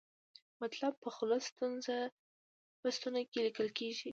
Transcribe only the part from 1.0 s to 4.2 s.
په خلص ستون کې لیکل کیږي.